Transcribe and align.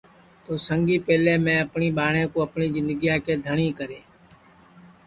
تو 0.45 0.51
سارے 0.65 0.97
سے 1.05 1.15
آگے 1.21 1.35
میں 1.45 1.57
اپٹؔی 1.63 1.89
ٻہاٹؔیں 1.97 2.29
کُو 2.31 2.37
اُن 2.41 2.45
کی 2.45 2.45
اپٹؔی 2.47 2.67
جِندگیا 2.75 3.15
کے 3.25 3.33
ملک 3.43 3.77
ٹھائے 3.77 4.01